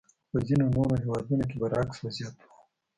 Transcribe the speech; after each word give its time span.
خو 0.27 0.29
په 0.31 0.37
ځینو 0.47 0.65
نورو 0.75 0.93
هېوادونو 1.03 1.43
برعکس 1.61 1.97
وضعیت 2.05 2.35
وو. 2.39 2.49